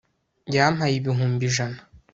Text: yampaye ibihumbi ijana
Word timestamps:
yampaye 0.55 0.93
ibihumbi 0.97 1.41
ijana 1.49 1.79